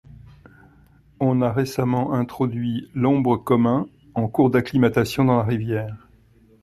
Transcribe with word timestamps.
On 1.19 1.43
a 1.43 1.51
récemment 1.53 2.13
introduit 2.13 2.89
l'ombre 2.95 3.37
commun, 3.37 3.87
en 4.15 4.27
cours 4.27 4.49
d'acclimatation 4.49 5.25
dans 5.25 5.37
la 5.37 5.43
rivière. 5.43 6.09